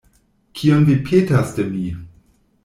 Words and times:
Kion 0.59 0.87
vi 0.87 0.95
petas 1.11 1.53
de 1.59 1.67
mi? 1.75 1.85